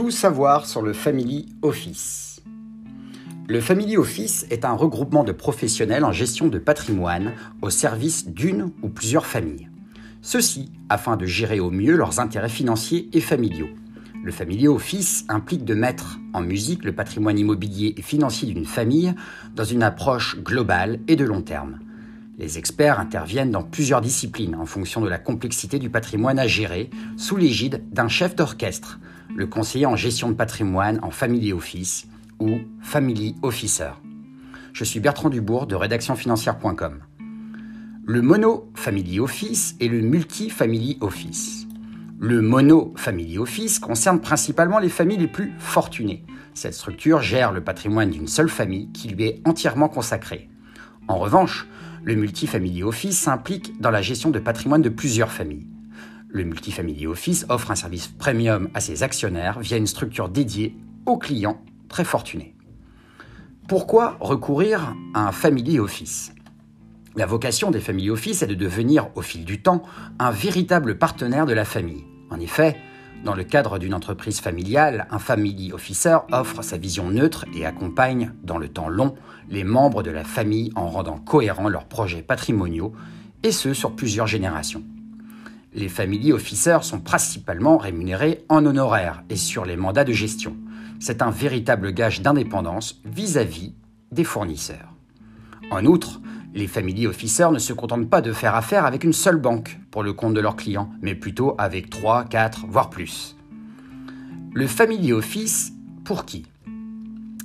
tout 0.00 0.10
savoir 0.10 0.64
sur 0.64 0.80
le 0.80 0.94
Family 0.94 1.44
Office 1.60 2.40
Le 3.48 3.60
Family 3.60 3.98
Office 3.98 4.46
est 4.48 4.64
un 4.64 4.72
regroupement 4.72 5.24
de 5.24 5.32
professionnels 5.32 6.06
en 6.06 6.10
gestion 6.10 6.48
de 6.48 6.58
patrimoine 6.58 7.34
au 7.60 7.68
service 7.68 8.26
d'une 8.26 8.70
ou 8.82 8.88
plusieurs 8.88 9.26
familles. 9.26 9.68
Ceci 10.22 10.72
afin 10.88 11.18
de 11.18 11.26
gérer 11.26 11.60
au 11.60 11.70
mieux 11.70 11.96
leurs 11.96 12.18
intérêts 12.18 12.48
financiers 12.48 13.10
et 13.12 13.20
familiaux. 13.20 13.68
Le 14.24 14.32
Family 14.32 14.68
Office 14.68 15.26
implique 15.28 15.66
de 15.66 15.74
mettre 15.74 16.18
en 16.32 16.40
musique 16.40 16.86
le 16.86 16.94
patrimoine 16.94 17.38
immobilier 17.38 17.92
et 17.98 18.02
financier 18.02 18.50
d'une 18.50 18.64
famille 18.64 19.14
dans 19.54 19.64
une 19.64 19.82
approche 19.82 20.38
globale 20.38 21.00
et 21.08 21.16
de 21.16 21.26
long 21.26 21.42
terme. 21.42 21.78
Les 22.38 22.56
experts 22.56 23.00
interviennent 23.00 23.50
dans 23.50 23.64
plusieurs 23.64 24.00
disciplines 24.00 24.54
en 24.54 24.64
fonction 24.64 25.02
de 25.02 25.10
la 25.10 25.18
complexité 25.18 25.78
du 25.78 25.90
patrimoine 25.90 26.38
à 26.38 26.46
gérer, 26.46 26.88
sous 27.18 27.36
l'égide 27.36 27.84
d'un 27.92 28.08
chef 28.08 28.34
d'orchestre, 28.34 28.98
le 29.34 29.46
conseiller 29.46 29.86
en 29.86 29.96
gestion 29.96 30.28
de 30.30 30.34
patrimoine 30.34 30.98
en 31.02 31.10
Family 31.10 31.52
Office 31.52 32.06
ou 32.38 32.58
Family 32.80 33.34
Officer. 33.42 33.90
Je 34.72 34.84
suis 34.84 35.00
Bertrand 35.00 35.30
Dubourg 35.30 35.66
de 35.66 35.74
rédactionfinancière.com. 35.74 37.00
Le 38.06 38.22
Mono 38.22 38.70
Family 38.74 39.20
Office 39.20 39.76
et 39.80 39.88
le 39.88 40.00
Multi 40.00 40.50
Family 40.50 40.98
Office. 41.00 41.66
Le 42.18 42.42
Mono 42.42 42.92
Family 42.96 43.38
Office 43.38 43.78
concerne 43.78 44.20
principalement 44.20 44.78
les 44.78 44.88
familles 44.88 45.18
les 45.18 45.28
plus 45.28 45.52
fortunées. 45.58 46.24
Cette 46.54 46.74
structure 46.74 47.22
gère 47.22 47.52
le 47.52 47.62
patrimoine 47.62 48.10
d'une 48.10 48.28
seule 48.28 48.48
famille 48.48 48.90
qui 48.92 49.08
lui 49.08 49.24
est 49.24 49.42
entièrement 49.46 49.88
consacrée. 49.88 50.48
En 51.08 51.18
revanche, 51.18 51.66
le 52.02 52.14
Multifamily 52.14 52.82
Office 52.82 53.18
s'implique 53.18 53.80
dans 53.80 53.90
la 53.90 54.02
gestion 54.02 54.30
de 54.30 54.38
patrimoine 54.38 54.82
de 54.82 54.88
plusieurs 54.88 55.32
familles. 55.32 55.66
Le 56.32 56.44
Multifamily 56.44 57.08
Office 57.08 57.44
offre 57.48 57.72
un 57.72 57.74
service 57.74 58.06
premium 58.06 58.68
à 58.72 58.78
ses 58.78 59.02
actionnaires 59.02 59.58
via 59.58 59.76
une 59.76 59.88
structure 59.88 60.28
dédiée 60.28 60.76
aux 61.04 61.18
clients 61.18 61.60
très 61.88 62.04
fortunés. 62.04 62.54
Pourquoi 63.66 64.16
recourir 64.20 64.94
à 65.12 65.26
un 65.26 65.32
Family 65.32 65.80
Office? 65.80 66.32
La 67.16 67.26
vocation 67.26 67.72
des 67.72 67.80
Family 67.80 68.10
Office 68.10 68.42
est 68.42 68.46
de 68.46 68.54
devenir, 68.54 69.08
au 69.16 69.22
fil 69.22 69.44
du 69.44 69.60
temps, 69.60 69.82
un 70.20 70.30
véritable 70.30 70.98
partenaire 70.98 71.46
de 71.46 71.52
la 71.52 71.64
famille. 71.64 72.04
En 72.30 72.38
effet, 72.38 72.76
dans 73.24 73.34
le 73.34 73.42
cadre 73.42 73.80
d'une 73.80 73.92
entreprise 73.92 74.40
familiale, 74.40 75.08
un 75.10 75.18
family 75.18 75.72
officer 75.72 76.18
offre 76.30 76.62
sa 76.62 76.78
vision 76.78 77.10
neutre 77.10 77.44
et 77.52 77.66
accompagne, 77.66 78.32
dans 78.44 78.58
le 78.58 78.68
temps 78.68 78.88
long, 78.88 79.16
les 79.48 79.64
membres 79.64 80.04
de 80.04 80.12
la 80.12 80.22
famille 80.22 80.70
en 80.76 80.88
rendant 80.88 81.18
cohérents 81.18 81.68
leurs 81.68 81.86
projets 81.86 82.22
patrimoniaux, 82.22 82.92
et 83.42 83.50
ce 83.50 83.74
sur 83.74 83.96
plusieurs 83.96 84.28
générations. 84.28 84.84
Les 85.72 85.88
family 85.88 86.32
officers 86.32 86.82
sont 86.82 86.98
principalement 86.98 87.78
rémunérés 87.78 88.44
en 88.48 88.66
honoraires 88.66 89.22
et 89.30 89.36
sur 89.36 89.64
les 89.64 89.76
mandats 89.76 90.02
de 90.02 90.12
gestion. 90.12 90.56
C'est 90.98 91.22
un 91.22 91.30
véritable 91.30 91.92
gage 91.92 92.22
d'indépendance 92.22 93.00
vis-à-vis 93.04 93.74
des 94.10 94.24
fournisseurs. 94.24 94.92
En 95.70 95.84
outre, 95.84 96.20
les 96.54 96.66
family 96.66 97.06
officers 97.06 97.52
ne 97.52 97.60
se 97.60 97.72
contentent 97.72 98.10
pas 98.10 98.20
de 98.20 98.32
faire 98.32 98.56
affaire 98.56 98.84
avec 98.84 99.04
une 99.04 99.12
seule 99.12 99.36
banque 99.36 99.78
pour 99.92 100.02
le 100.02 100.12
compte 100.12 100.34
de 100.34 100.40
leurs 100.40 100.56
clients, 100.56 100.90
mais 101.02 101.14
plutôt 101.14 101.54
avec 101.56 101.88
3, 101.88 102.24
4, 102.24 102.66
voire 102.68 102.90
plus. 102.90 103.36
Le 104.52 104.66
family 104.66 105.12
office, 105.12 105.72
pour 106.04 106.24
qui? 106.24 106.46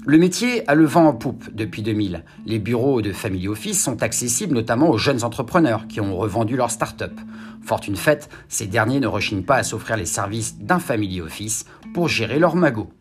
Le 0.08 0.20
métier 0.20 0.68
a 0.70 0.76
le 0.76 0.86
vent 0.86 1.08
en 1.08 1.14
poupe 1.14 1.50
depuis 1.52 1.82
2000. 1.82 2.24
Les 2.46 2.60
bureaux 2.60 3.02
de 3.02 3.12
family 3.12 3.48
office 3.48 3.84
sont 3.84 4.04
accessibles 4.04 4.54
notamment 4.54 4.92
aux 4.92 5.00
jeunes 5.00 5.24
entrepreneurs 5.24 5.88
qui 5.88 6.00
ont 6.00 6.16
revendu 6.16 6.56
leur 6.56 6.70
start-up. 6.70 7.20
Fortune 7.64 7.96
faite, 7.96 8.30
ces 8.48 8.68
derniers 8.68 9.00
ne 9.00 9.08
rechignent 9.08 9.46
pas 9.46 9.56
à 9.56 9.64
s'offrir 9.64 9.98
les 9.98 10.06
services 10.06 10.60
d'un 10.60 10.78
family 10.78 11.22
office 11.22 11.66
pour 11.96 12.08
gérer 12.08 12.38
leur 12.38 12.56
magot. 12.56 12.94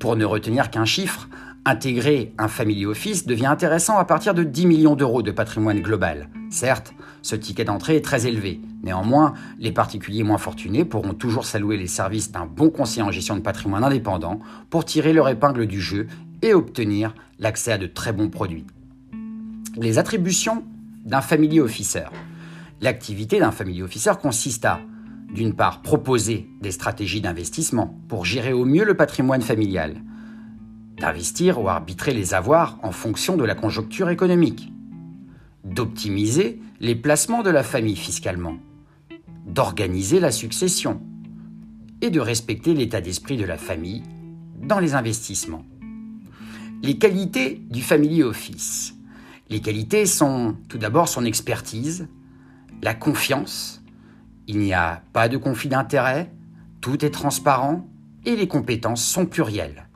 Pour 0.00 0.16
ne 0.16 0.24
retenir 0.24 0.72
qu'un 0.72 0.84
chiffre, 0.84 1.28
Intégrer 1.64 2.34
un 2.38 2.48
family 2.48 2.86
office 2.86 3.24
devient 3.24 3.46
intéressant 3.46 3.96
à 3.96 4.04
partir 4.04 4.34
de 4.34 4.42
10 4.42 4.66
millions 4.66 4.96
d'euros 4.96 5.22
de 5.22 5.30
patrimoine 5.30 5.80
global. 5.80 6.28
Certes, 6.50 6.92
ce 7.22 7.36
ticket 7.36 7.62
d'entrée 7.62 7.94
est 7.94 8.04
très 8.04 8.26
élevé. 8.26 8.60
Néanmoins, 8.82 9.34
les 9.60 9.70
particuliers 9.70 10.24
moins 10.24 10.38
fortunés 10.38 10.84
pourront 10.84 11.14
toujours 11.14 11.44
s'allouer 11.44 11.76
les 11.76 11.86
services 11.86 12.32
d'un 12.32 12.46
bon 12.46 12.68
conseiller 12.68 13.02
en 13.02 13.12
gestion 13.12 13.36
de 13.36 13.42
patrimoine 13.42 13.84
indépendant 13.84 14.40
pour 14.70 14.84
tirer 14.84 15.12
leur 15.12 15.28
épingle 15.28 15.68
du 15.68 15.80
jeu 15.80 16.08
et 16.42 16.52
obtenir 16.52 17.14
l'accès 17.38 17.70
à 17.70 17.78
de 17.78 17.86
très 17.86 18.12
bons 18.12 18.28
produits. 18.28 18.66
Les 19.76 19.98
attributions 19.98 20.64
d'un 21.04 21.20
family 21.20 21.60
officer. 21.60 22.06
L'activité 22.80 23.38
d'un 23.38 23.52
family 23.52 23.82
officer 23.82 24.14
consiste 24.20 24.64
à, 24.64 24.80
d'une 25.32 25.54
part, 25.54 25.80
proposer 25.80 26.48
des 26.60 26.72
stratégies 26.72 27.20
d'investissement 27.20 27.96
pour 28.08 28.24
gérer 28.24 28.52
au 28.52 28.64
mieux 28.64 28.84
le 28.84 28.94
patrimoine 28.94 29.42
familial, 29.42 29.94
d'investir 31.02 31.60
ou 31.60 31.68
arbitrer 31.68 32.14
les 32.14 32.32
avoirs 32.32 32.78
en 32.84 32.92
fonction 32.92 33.36
de 33.36 33.44
la 33.44 33.56
conjoncture 33.56 34.08
économique, 34.08 34.72
d'optimiser 35.64 36.60
les 36.78 36.94
placements 36.94 37.42
de 37.42 37.50
la 37.50 37.64
famille 37.64 37.96
fiscalement, 37.96 38.58
d'organiser 39.44 40.20
la 40.20 40.30
succession. 40.30 41.02
Et 42.04 42.10
de 42.10 42.18
respecter 42.18 42.74
l'état 42.74 43.00
d'esprit 43.00 43.36
de 43.36 43.44
la 43.44 43.56
famille 43.56 44.02
dans 44.60 44.80
les 44.80 44.94
investissements. 44.94 45.64
Les 46.82 46.98
qualités 46.98 47.62
du 47.70 47.80
Family 47.80 48.24
Office. 48.24 48.96
Les 49.50 49.60
qualités 49.60 50.04
sont 50.04 50.56
tout 50.68 50.78
d'abord 50.78 51.06
son 51.06 51.24
expertise, 51.24 52.08
la 52.82 52.94
confiance, 52.94 53.84
il 54.48 54.58
n'y 54.58 54.74
a 54.74 55.04
pas 55.12 55.28
de 55.28 55.36
conflit 55.36 55.68
d'intérêt, 55.68 56.32
tout 56.80 57.04
est 57.04 57.10
transparent 57.10 57.86
et 58.24 58.34
les 58.34 58.48
compétences 58.48 59.04
sont 59.04 59.26
plurielles 59.26 59.86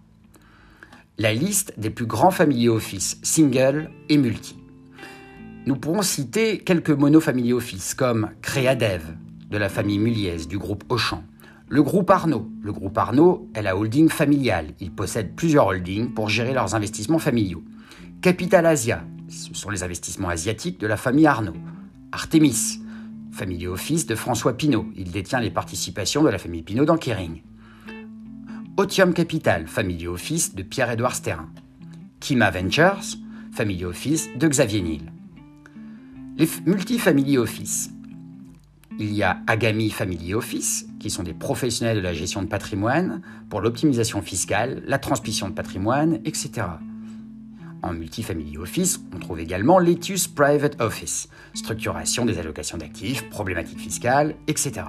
la 1.18 1.32
liste 1.32 1.72
des 1.78 1.88
plus 1.88 2.04
grands 2.04 2.30
family 2.30 2.68
office, 2.68 3.18
single 3.22 3.90
et 4.10 4.18
multi. 4.18 4.56
Nous 5.64 5.76
pourrons 5.76 6.02
citer 6.02 6.58
quelques 6.58 6.90
monofamily 6.90 7.54
office 7.54 7.94
comme 7.94 8.30
Créadev 8.42 9.02
de 9.50 9.56
la 9.56 9.70
famille 9.70 9.98
Muliez 9.98 10.44
du 10.46 10.58
groupe 10.58 10.84
Auchan, 10.90 11.24
le 11.68 11.82
groupe 11.82 12.10
Arnaud. 12.10 12.48
Le 12.62 12.72
groupe 12.72 12.98
Arnaud 12.98 13.48
est 13.54 13.62
la 13.62 13.76
holding 13.76 14.10
familiale. 14.10 14.74
Il 14.78 14.92
possède 14.92 15.34
plusieurs 15.34 15.66
holdings 15.66 16.12
pour 16.12 16.28
gérer 16.28 16.52
leurs 16.52 16.74
investissements 16.74 17.18
familiaux. 17.18 17.64
Capital 18.20 18.66
Asia, 18.66 19.02
ce 19.28 19.54
sont 19.54 19.70
les 19.70 19.82
investissements 19.82 20.28
asiatiques 20.28 20.78
de 20.78 20.86
la 20.86 20.98
famille 20.98 21.26
Arnaud. 21.26 21.56
Artemis, 22.12 22.80
family 23.32 23.66
office 23.66 24.06
de 24.06 24.14
François 24.14 24.56
Pinault. 24.56 24.86
Il 24.94 25.10
détient 25.10 25.40
les 25.40 25.50
participations 25.50 26.22
de 26.22 26.28
la 26.28 26.38
famille 26.38 26.62
Pinault 26.62 26.84
dans 26.84 26.98
Kering. 26.98 27.42
Otium 28.78 29.14
Capital, 29.14 29.66
Family 29.66 30.06
Office 30.06 30.54
de 30.54 30.62
Pierre-Édouard 30.62 31.14
Sterrin. 31.14 31.48
Kima 32.20 32.50
Ventures, 32.50 33.16
Family 33.52 33.86
Office 33.86 34.28
de 34.36 34.46
Xavier 34.46 34.82
Niel. 34.82 35.12
Les 36.36 36.46
multifamily 36.66 37.38
office. 37.38 37.88
Il 38.98 39.14
y 39.14 39.22
a 39.22 39.38
Agami 39.46 39.88
Family 39.88 40.34
Office, 40.34 40.86
qui 41.00 41.08
sont 41.08 41.22
des 41.22 41.32
professionnels 41.32 41.96
de 41.96 42.02
la 42.02 42.12
gestion 42.12 42.42
de 42.42 42.48
patrimoine 42.48 43.22
pour 43.48 43.62
l'optimisation 43.62 44.20
fiscale, 44.20 44.82
la 44.86 44.98
transmission 44.98 45.48
de 45.48 45.54
patrimoine, 45.54 46.20
etc. 46.26 46.66
En 47.82 47.94
multifamily 47.94 48.58
office, 48.58 49.00
on 49.14 49.18
trouve 49.18 49.40
également 49.40 49.78
Letus 49.78 50.28
Private 50.28 50.82
Office, 50.82 51.30
structuration 51.54 52.26
des 52.26 52.38
allocations 52.38 52.76
d'actifs, 52.76 53.26
problématiques 53.30 53.80
fiscales, 53.80 54.34
etc. 54.48 54.82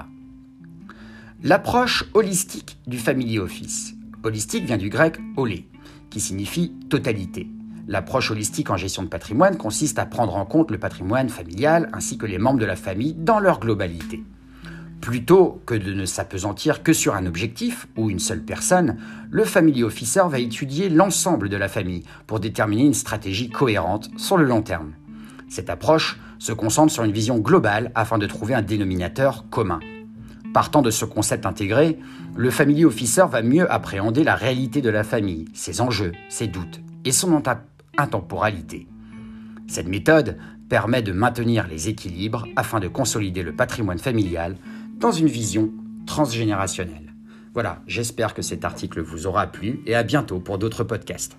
L'approche 1.44 2.04
holistique 2.16 2.80
du 2.88 2.98
Family 2.98 3.38
Office. 3.38 3.94
Holistique 4.24 4.66
vient 4.66 4.78
du 4.78 4.90
grec 4.90 5.20
olé, 5.36 5.68
qui 6.10 6.20
signifie 6.20 6.74
totalité. 6.90 7.48
L'approche 7.88 8.32
holistique 8.32 8.72
en 8.72 8.76
gestion 8.76 9.04
de 9.04 9.08
patrimoine 9.08 9.56
consiste 9.56 10.00
à 10.00 10.08
prendre 10.08 10.36
en 10.36 10.46
compte 10.46 10.72
le 10.72 10.80
patrimoine 10.80 11.30
familial 11.30 11.90
ainsi 11.94 12.18
que 12.18 12.26
les 12.26 12.40
membres 12.40 12.60
de 12.60 12.66
la 12.66 12.76
famille 12.76 13.14
dans 13.14 13.40
leur 13.40 13.60
globalité. 13.60 14.24
Plutôt 15.00 15.62
que 15.68 15.76
de 15.76 15.94
ne 15.94 16.06
s'apesantir 16.06 16.82
que 16.82 16.92
sur 16.92 17.14
un 17.14 17.28
objectif 17.28 17.88
ou 17.96 18.10
une 18.10 18.18
seule 18.18 18.42
personne, 18.42 18.98
le 19.30 19.44
Family 19.44 19.84
Officer 19.84 20.24
va 20.28 20.40
étudier 20.40 20.90
l'ensemble 20.90 21.50
de 21.50 21.58
la 21.58 21.68
famille 21.68 22.04
pour 22.26 22.40
déterminer 22.40 22.84
une 22.84 22.96
stratégie 22.96 23.52
cohérente 23.52 24.10
sur 24.18 24.38
le 24.38 24.46
long 24.46 24.64
terme. 24.64 24.94
Cette 25.50 25.70
approche 25.70 26.20
se 26.40 26.52
concentre 26.52 26.92
sur 26.92 27.04
une 27.04 27.12
vision 27.12 27.38
globale 27.38 27.92
afin 27.94 28.18
de 28.18 28.26
trouver 28.26 28.56
un 28.56 28.64
dénominateur 28.64 29.46
commun. 29.52 29.80
Partant 30.58 30.82
de 30.82 30.90
ce 30.90 31.06
concept 31.06 31.46
intégré, 31.46 32.00
le 32.36 32.50
family 32.50 32.84
officer 32.84 33.26
va 33.30 33.44
mieux 33.44 33.72
appréhender 33.72 34.24
la 34.24 34.34
réalité 34.34 34.82
de 34.82 34.90
la 34.90 35.04
famille, 35.04 35.46
ses 35.54 35.82
enjeux, 35.82 36.14
ses 36.30 36.48
doutes 36.48 36.82
et 37.06 37.12
son 37.12 37.40
intemporalité. 37.96 38.88
Cette 39.68 39.88
méthode 39.88 40.40
permet 40.68 41.04
de 41.04 41.12
maintenir 41.12 41.68
les 41.68 41.90
équilibres 41.90 42.48
afin 42.56 42.80
de 42.80 42.88
consolider 42.88 43.44
le 43.44 43.56
patrimoine 43.56 44.00
familial 44.00 44.56
dans 45.00 45.12
une 45.12 45.28
vision 45.28 45.70
transgénérationnelle. 46.08 47.14
Voilà, 47.54 47.84
j'espère 47.86 48.34
que 48.34 48.42
cet 48.42 48.66
article 48.66 49.02
vous 49.02 49.28
aura 49.28 49.46
plu 49.46 49.82
et 49.86 49.94
à 49.94 50.02
bientôt 50.02 50.40
pour 50.40 50.58
d'autres 50.58 50.84
podcasts. 50.84 51.38